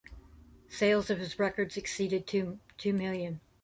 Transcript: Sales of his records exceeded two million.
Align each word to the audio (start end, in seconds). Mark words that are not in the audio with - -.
Sales 0.67 1.11
of 1.11 1.19
his 1.19 1.37
records 1.37 1.77
exceeded 1.77 2.25
two 2.25 2.57
million. 2.83 3.39